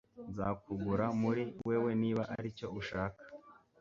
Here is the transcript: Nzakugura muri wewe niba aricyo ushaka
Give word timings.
Nzakugura 0.29 1.05
muri 1.21 1.43
wewe 1.67 1.91
niba 2.01 2.23
aricyo 2.35 2.67
ushaka 2.79 3.23